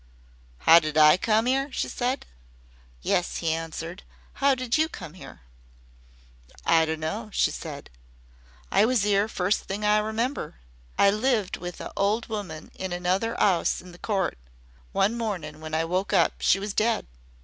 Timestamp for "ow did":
0.65-0.97